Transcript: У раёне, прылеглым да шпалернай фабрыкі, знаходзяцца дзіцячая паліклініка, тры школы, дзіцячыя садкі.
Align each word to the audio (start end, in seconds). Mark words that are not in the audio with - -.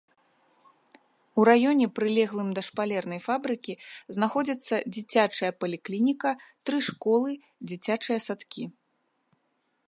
У 1.41 1.43
раёне, 1.49 1.85
прылеглым 1.99 2.49
да 2.59 2.63
шпалернай 2.67 3.21
фабрыкі, 3.27 3.73
знаходзяцца 4.17 4.81
дзіцячая 4.97 5.51
паліклініка, 5.65 6.31
тры 6.71 6.79
школы, 6.89 7.31
дзіцячыя 7.71 8.19
садкі. 8.27 8.63